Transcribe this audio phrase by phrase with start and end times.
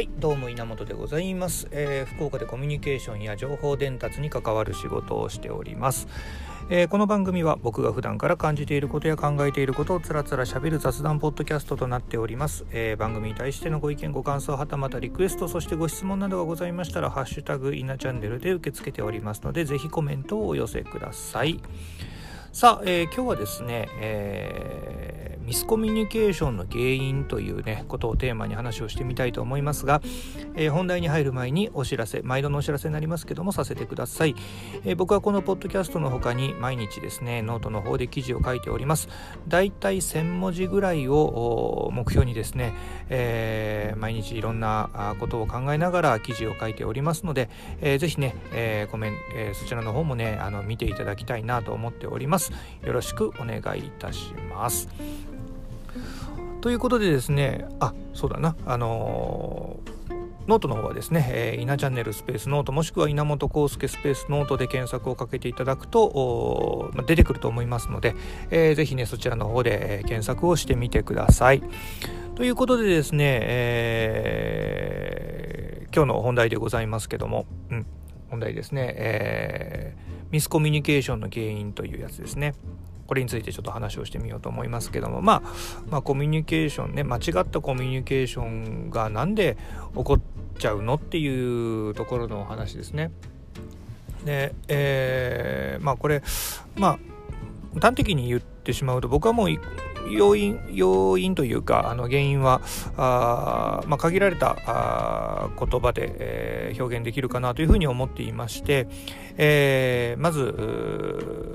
[0.00, 6.08] はいどうも稲本でございます、えー、福岡でコミュニケーションや情報伝達に関わる仕事をしております、
[6.70, 21.60] えー、この番組は僕が普段から感じていることや考えていることをつらつらしゃべる雑談ポッドキャストとなっております、えー、番組に対してのご意見ご感想はたまたリクエストそしてご質問などがございましたらハッシュタグ稲チャンネルで受け付けておりますのでぜひコメントをお寄せください。
[22.52, 30.00] さあ、えー、今日はですね、えー、ミスコミュニケーションの原因というねことをテーマに話をしてみたいと思いますが、
[30.54, 34.36] えー、本題に入る前にお知らせ毎度のお知らせになりますけどもさせてください、
[34.84, 39.08] え僕はこのポッドキャストの他に毎日ですねノートの方で記事を書いております。
[39.48, 42.72] だいたい1000文字ぐらいを目標にですね、
[43.08, 52.52] え毎日いろんなことを考えながら記事を書いておりますので、えー、ぜひね、えコメン、えそちらの方もねあの見ていただきたいなと思っております。
[52.84, 54.88] よろしくお願いいたします。
[56.60, 60.00] ということでですねあそうだなあのー
[60.46, 68.16] ノートの方はですね、えー、稲チャンネルスペースノートもしくは稲本康介スペースノートで検索をかけていただくと、ま出てくると思いますので、
[68.50, 71.62] えー、ぜひねそちらの方で、え検索をしてみてください。
[72.34, 73.38] ということでですね、
[74.62, 77.86] えー、今日の本題でございますけども、うん、
[78.30, 82.54] 本題ですね、えーミスコミュニケーションの原因というやつですね。
[83.10, 85.52] これについてちょっと話をしてみようと思いますけども、まあ、
[85.90, 89.56] まあコミュニケーションね間違ったコミュニケーションが何で
[89.96, 90.20] 起こっ
[90.60, 93.10] ちゃうのっていうところのお話ですね。
[94.24, 96.22] で、えー、まあこれ
[96.76, 97.00] ま
[97.74, 99.48] あ端的に言ってしまうと僕はもう
[100.08, 102.62] 要因要因というかあの原因は
[102.96, 108.86] あ、まあ、限られたあ言葉で、えー、表現できるかなというふうに思っていまして、
[109.36, 111.49] えー、まず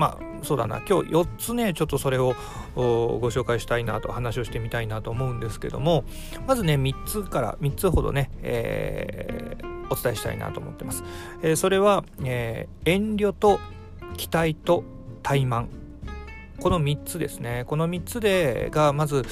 [0.00, 0.78] まあそうだな。
[0.78, 2.34] 今日4つねちょっとそれを
[2.74, 6.04] ご紹介したいなと話をしてみたいなと思うんですけども
[6.46, 11.04] まずね3つから3つほどね、えー、お伝えしたいなと思ってます。
[11.42, 13.60] えー、それは、えー、遠慮と
[14.16, 14.84] 期待と
[15.22, 15.66] 怠慢。
[16.60, 17.64] この3つですね。
[17.66, 19.26] この3つでがまず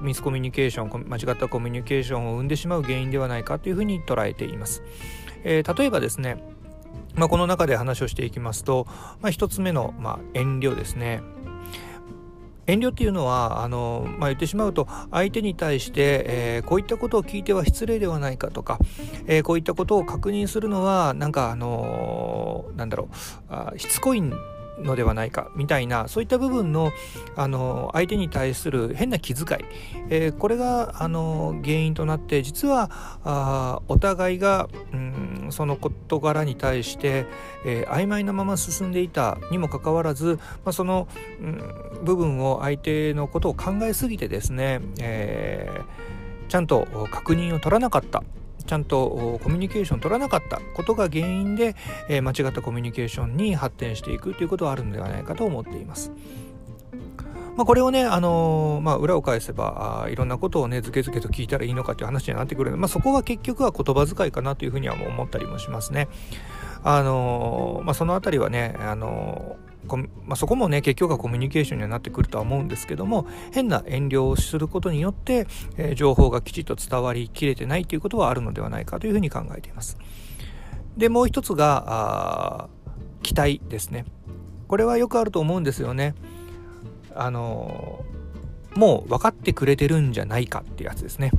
[0.00, 4.82] ミスコミュニケーション間違ったコミュニケーションを生んでしまう原因ではないかというふうに捉えています、
[5.44, 6.42] えー、例えばですね、
[7.14, 8.86] まあ、この中で話をしていきますと、
[9.20, 11.22] まあ、1つ目の、ま、遠慮ですね。
[12.66, 18.78] 遠慮っていうのはあの、まあ、言ってしまうと相手に対して、えー、こういったことを聞いては失礼ではないかとか、
[19.26, 23.16] えー、こういったことを確認するのはなんかあのー、なんだろう
[23.48, 24.32] あしつこいん
[24.82, 26.92] のではないかみたいなそういった部分の
[27.36, 29.64] あの相手に対する変な気遣い、
[30.08, 32.90] えー、これがあの原因となって実は
[33.24, 37.26] あお互いが、うん、その事柄に対して、
[37.64, 41.08] えー、曖昧なまま進んでいたにもかかわらず、まあ、その、
[41.40, 48.22] うん、部分を相手のことを考えすぎてですね、えー、ちゃんと確認を取らなかった。
[48.70, 51.74] ちゃんとコミュニケーション取らなかったことが原因で、
[52.08, 56.12] え間違ったコミュニケーションに発展していくということはあるのではないかと思っています。
[57.56, 66.06] まあ、これをね、あのー、まあ、裏を返せばあいろんなことをねずけずけと聞いたらいいのかという話になってくるので、まあ、そこは結局は言葉遣いかなというふうにはもう思ったりもしますね。
[66.84, 75.46] あのー、まあ、その辺りはね、あのーまあ、そこもね結局はコミュニケーションにはなってくるとは思うんですけども変な遠慮をすることによって、
[75.76, 79.98] えー、情報がきちっと伝わりきれてないということはあるのではないかというふうに考えています。
[80.96, 82.68] でもう一つが
[83.22, 84.04] 期待ですね。
[84.68, 86.14] これはよくあると思うんですよね。
[87.14, 88.04] あの
[88.74, 91.32] もう分かってくれてるんじゃないかってやつですね。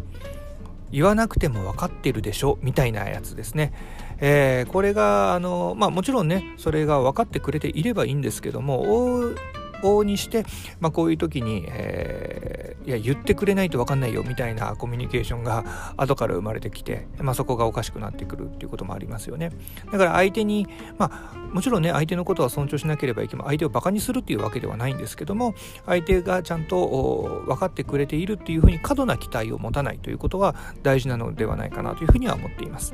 [0.92, 3.74] 言わなくても分かってるでしょみたいなやつですね。
[4.20, 9.34] えー、これがあのまあもちろんねそれが分かってくれていればいいんですけども
[9.84, 10.46] 往々にして、
[10.80, 15.66] まあ、こういう時に、えー、いや言ってくれないと分かんないよみたいなコミュニケーションが
[15.98, 19.52] 後から生まれてきて、まあ、そこがおかしくなってくるっていうこともありますよね
[19.92, 25.54] だから相手にまあもちろんね相手のことは尊重しなければいけない相手をバカにするっていうわけではないんですけども
[25.86, 32.94] 相手がちゃんと分かってくれているっていうふうに過度な期待を持たないということは大事なのではないかなというふうには思っています。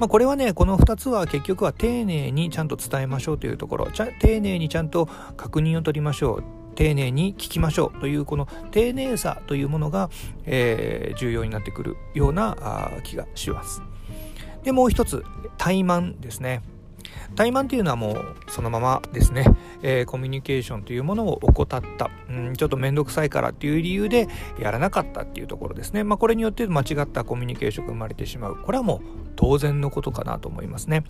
[0.00, 5.06] まあ、これはねこの2つは結局は丁寧にちゃんと伝えましょうというところ丁寧にちゃんと
[5.36, 6.44] 確認を取りましょう
[6.74, 10.08] 丁寧に聞きましょうというこの丁寧さというものが、
[10.46, 13.82] えー、重要になってくるような気がします。
[14.62, 15.22] でもう一つ
[15.58, 16.62] 怠慢ですね。
[17.34, 19.44] 怠慢というのはもうそのままですね、
[19.82, 24.28] えー、コミュニケーションというものを怠った、うん、ちょっと面倒くさいからっていう理由で
[24.58, 26.04] やらなかったっていうところですね。
[26.04, 28.56] まあ、これによって間違ったコミュニケーションが生まれてしまう。
[28.56, 29.00] これはもう
[29.36, 31.04] 当然のことかなと思いますね。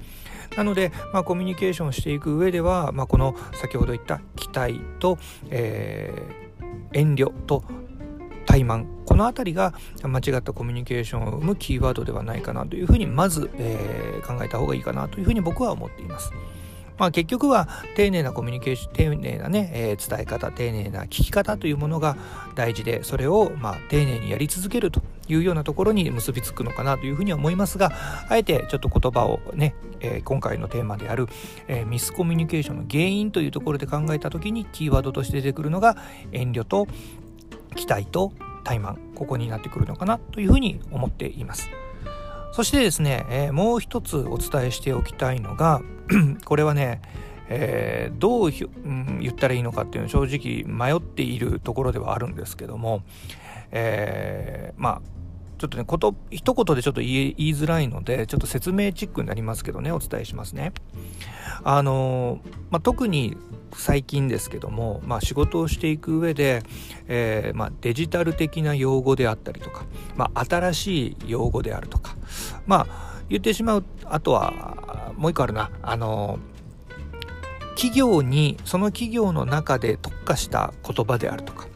[0.56, 5.18] なので、まあ、コミュニケーションをしていく上では、まあ、この先ほど言った期待と、
[5.50, 7.64] えー、遠慮と
[8.46, 16.32] 怠慢この辺りが間違ったコミュニケーションを生むキーワードではないかなというふうにまず、えー、考えた方がいいかなというふうに僕は思っています。
[17.00, 17.66] まあ、結局は
[17.96, 22.14] 丁寧なコミュニケーション丁寧なね、えー、伝え方丁寧な聞き方というものが
[22.54, 27.90] 大事でそれをまあ丁寧にやり続けるというようなところに結びつくのかなというふうには思いますが
[28.28, 31.26] あえてちょっと言葉をね、えー、今回のテーマである、
[31.68, 35.96] えー、ミスコミュニケーションの原因というところで考えた時にキーワードとして出てくるのが
[36.32, 36.86] 遠慮と
[37.80, 38.32] 期待と
[38.62, 41.70] 怠慢ここになってくるのかなというふうに思っています。
[42.52, 45.80] そしてですね、えー、もう一つお伝えしておきたいのが
[46.44, 47.00] これはね、
[47.48, 53.02] えー、どう、うん、言ったらいいのかっていうのは正直迷っているところではあるんですけども、
[53.70, 55.02] えー、まあ
[55.60, 60.72] ちょっとね、こと、一言でちょっと言いづらいので、ちょっと説明チックになりますけどね、お伝えしますね。
[61.64, 62.40] あの、
[62.70, 63.36] まあ、特に
[63.74, 66.62] 最近ですけども、まあ、仕事をしていく上で、
[67.08, 69.84] えー、まあ、デジタル的な用語であったりとか、
[70.16, 72.16] まあ、新しい用語であるとか、
[72.66, 76.38] まあ、言ってしまう、あとは、もう一個あるな、あの、
[77.74, 81.68] 企業に、その企業の中で特化した言葉であるとか、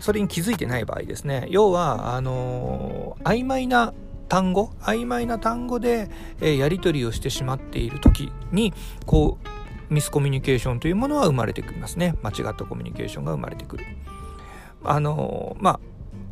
[0.00, 1.46] それに気づいてない場合ですね。
[1.50, 3.94] 要はあの、曖昧な
[4.28, 6.08] 単語曖昧な単語で、
[6.40, 8.72] えー、やり取りをしてしまっている時に
[9.04, 9.38] こ
[9.90, 12.14] うミスコミュニケーションというものは生まれてきますね。
[12.22, 13.84] 間違ったコミュニケーションが生まれてくる。
[14.84, 15.80] あの、まあ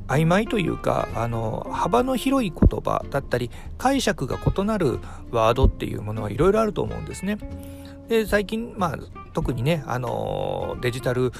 [0.08, 5.00] 曖昧というかあの幅の広い言葉だったり解釈が異なる
[5.30, 7.38] ワードっていうものはいろいろあると思うんですね。
[8.08, 8.98] で最近、まあ、
[9.34, 11.32] 特にねあのデジタル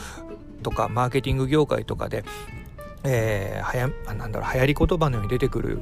[0.63, 2.25] とかマーケティング業界とかで、
[3.05, 5.81] えー、はやなんだろう流行り言葉のように出てくる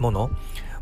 [0.00, 0.30] もの。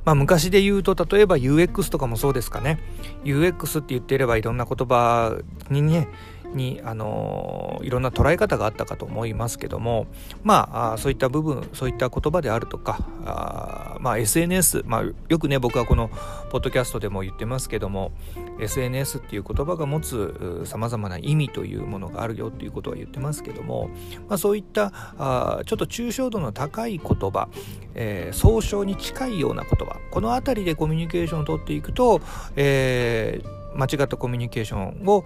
[0.05, 2.79] まあ、昔で言うと例えば UX とかもそうですかね。
[3.25, 5.37] UX って言っていればいろんな言葉
[5.69, 6.09] にね
[6.55, 10.07] に、あの、いろんな捉え方があったかと思いますけども
[10.43, 16.09] まあそういった部分そういった言葉であるとかあまあ SNS、まあ、よくね僕はこの
[16.51, 18.13] ポッドキャストでも言ってますけども
[18.61, 23.89] SNS っていう言葉が持つさまざまな意味というものがあるよっていうことは言ってますけども、
[24.29, 27.49] まあ、そういったあちょっと抽象度の高い言葉、
[27.95, 32.21] えー、総称に近いような言葉この辺りでコミュニケーションをとっていくと、
[32.57, 35.25] えー、間違ったコミュニケーションを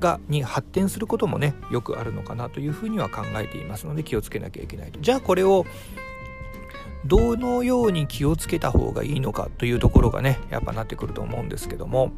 [0.00, 5.66] がに発展することもねよくあるのかなというふうには考えていますので気をつけなきゃいけないとじゃあこれを
[7.04, 12.12] どのように気をつけた方がいいのかというところがねやっぱなってくると思うんですけども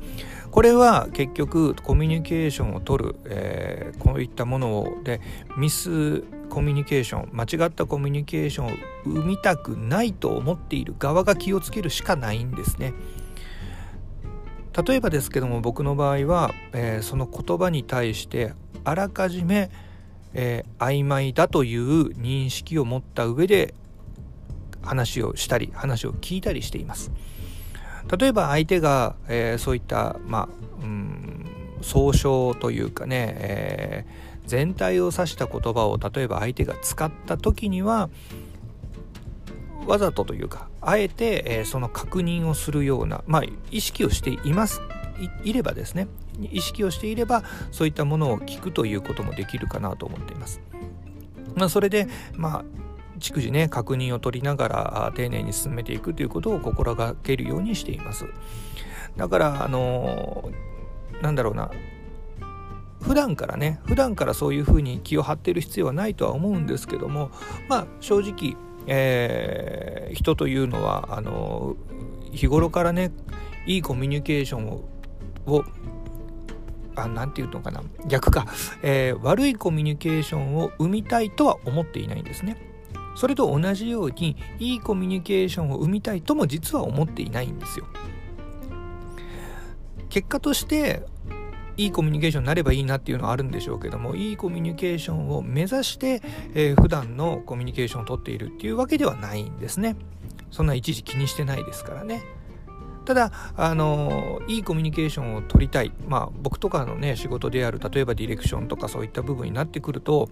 [0.51, 5.21] これは結局コミュニケーションをとる、えー、こういったもので
[5.57, 8.71] ミスコミュニケーション間違ったコミュニケーションを
[9.05, 12.93] 生みたくないと思っている側が気をつけるしかないんですね。
[14.75, 18.55] 例えばですけども僕の場合は、えー、その言葉に対して
[18.85, 19.71] あらかじめ、
[20.33, 23.75] えー、曖昧だという認識を持った上で
[24.83, 27.13] 話をしたり話を聞いたりしています。
[28.19, 30.49] 例えば相手が、えー、そういったまあ
[30.83, 31.47] うん
[31.83, 38.09] 総称というかね、えー、全体を指した言葉を例えば相手が使った時には
[39.87, 44.83] わざとというかあえて、えー、その確認をするような、まあ、意識をしています
[45.45, 46.09] いればですね
[46.41, 50.61] 意識をしていればそういったものを聞くということもできるかなと思っています。
[51.55, 52.65] まあ、それで、まあ、
[53.19, 58.25] 逐次ね確認を取りながら丁寧に進めていくということを心がけるようにしています。
[59.17, 60.51] だからあの
[61.21, 61.71] なんだろうな
[63.03, 67.31] 普段からね普段からそういうふうに気を張ってる必要はないとは思うんですけども
[67.69, 71.77] まあ正直えー、人というのはあの
[72.33, 73.13] 日頃からね
[73.67, 74.85] いいコミュニケーションを
[75.47, 75.65] を
[76.95, 78.47] あなんていうのかな逆か、
[78.83, 82.57] えー、悪いコミュニケーションを生みたいとは思っていないんですね。
[83.15, 87.87] それと同じようにいいコミュニケーションを生みたいとも実は思っていないんですよ。
[90.09, 91.03] 結果として
[91.77, 96.23] いいコミュニケーションになればいいなっていうのはあるんでしょうけどもいいコミュニケーションを目指して、
[96.55, 99.97] えー、普段のコミュニケーションをとっているっていうわけではないんですね。
[100.51, 102.23] そんないちいち気にしてないですからね。
[103.05, 105.93] ただあのいいコミュニケーションを取りたい。
[106.07, 110.29] まあ僕とかのね仕事である例えばディレクションとかそういった部分になってくると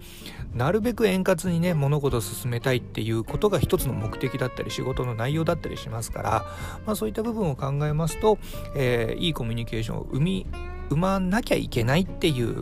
[0.53, 6.45] なるべく円滑にね物事を進めたいっていうことが一つの目的だったり仕事の内容だったりしますから、
[6.85, 8.37] まあ、そういった部分を考えますと、
[8.75, 10.47] えー、いいコミュニケーションを生み
[10.91, 12.61] 生まなきゃいけないっていう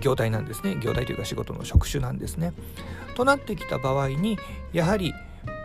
[0.00, 2.52] 業態なんですね業態というか仕事の職種なんですね。
[3.14, 4.38] となってきた場合に
[4.74, 5.14] やはり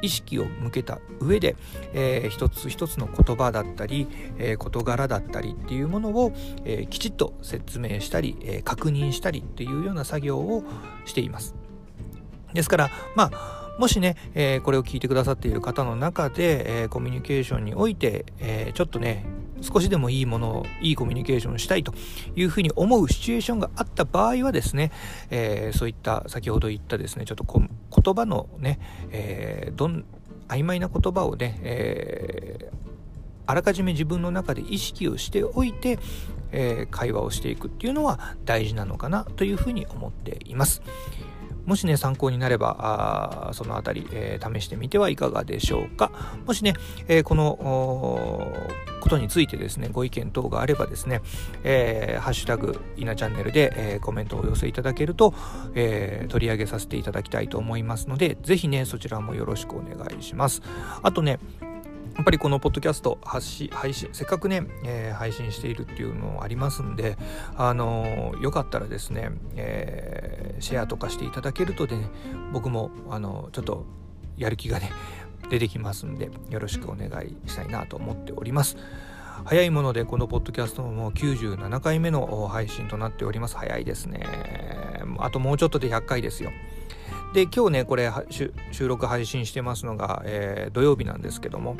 [0.02, 1.58] 意識を向けた上で、
[1.94, 4.08] えー、一つ一つの言葉だったり、
[4.38, 6.32] えー、事柄だったりっていうものを、
[6.64, 10.64] えー、きちっと説明したり、え確認したりっていうような作業を
[11.04, 11.56] しています。
[12.54, 19.26] ですからまあもしね、え、これを聞いてくださっている方の中で、え、コミュニケーションにおいて、え、ちょっとね
[19.62, 21.94] 少しでもいいものをいいコミュニケーションしたいと
[22.36, 24.92] いうふうに思うシチュエーションがあった場合はですね、
[25.30, 28.80] えー、そういった先ほど言ったですねちょっと言葉のね、
[29.12, 30.06] えー、どん
[30.48, 32.76] 曖昧な言葉をね、えー、
[33.46, 35.98] あらかじめ自分の中で意識をしておいて、
[36.52, 40.82] え、会話をしていくっていうのは大事なのかなというふうに思っています。
[41.66, 46.12] もしね、参考になれば、あそのあたり、えー、試してみてはいかがでしょうか。
[46.46, 46.74] もしね、
[47.08, 47.58] えー、この
[49.00, 51.22] ことについてですね、ご意見等があればですね、
[51.64, 55.34] えー、ハッシュタグ、いなチャンネルで、えコメントをお寄せいただけると、
[55.76, 60.62] え取り上げさせていただきたいと思いますので、ぜひね、そちらもよろしくお願いします。
[61.02, 61.40] あとね、
[62.22, 67.18] やっぱりこのポッドキャスト発信配信せっかくね、えー、配信しているっていうのもありますんで
[67.58, 72.08] あのー、よかったらですね、えー、シェアとかしていただけるとで、ね、
[72.54, 73.88] 僕もあのちょっと
[74.38, 74.92] やる気がね
[75.50, 78.78] 出てきますんでよろしくお願いしたいなと思っております。
[79.44, 83.58] 早いものでこのポッドキャストももう97回目の配信となっております。
[83.58, 84.24] 早いですね。
[85.18, 86.52] あともうちょっとで100回ですよ。
[87.34, 91.78] で今日ねこれ収録配信してますのが、えー、土曜日なんですけども、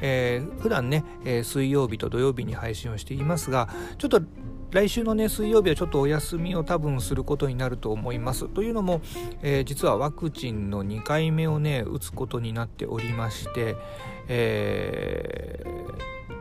[0.00, 3.68] えー、普段ね、えー、水曜日と土曜日に配信をしていますが
[3.98, 4.22] ちょっと
[4.70, 8.48] 来週のね水曜日はちょっとお休みを多分することになると思います。
[8.48, 9.02] というのも、
[9.40, 13.76] えー、実はワクチンの2回目をね打つことになっておりまして、
[14.26, 16.33] えー、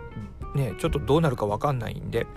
[0.55, 2.27] ねちょっとどうなるか分かんないんで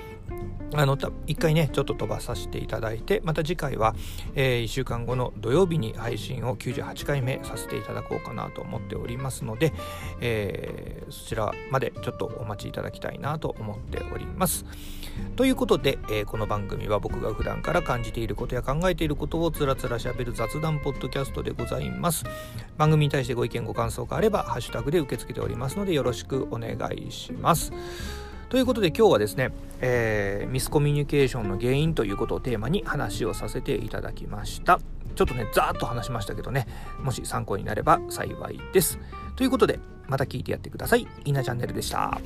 [0.74, 3.94] あの一回ねちょっと飛ばさせていただいてまた次回は、
[4.34, 9.72] えー、1週間後の土曜日に配信を98回目させていただこうかなと思っておりますので、
[10.20, 14.64] えー、そちらまでちょっとお待ちいただきたいなと思っております。
[15.36, 22.24] ということで、えー、この番組は僕が普段から感じていることや考えていることをつらつらしゃべる雑談ポッドキャストでございます。
[22.78, 27.72] 番組に対してご意見ご感想があればハッシュタグで受け付けておりますのでよろしくお願いします。
[28.48, 34.80] ということで今日はですね、えー、ミスコミュニケーションの原因ということをテーマに話をさせていただきました。
[35.16, 36.68] ちょっとね、ざーっと話しましたけどね、
[37.02, 38.98] もし参考になれば幸いです。
[39.34, 41.08] ということで、また聞いてやってください。
[41.24, 42.20] イナチャンネルでした。